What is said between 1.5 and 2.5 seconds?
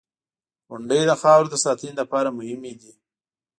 د ساتنې لپاره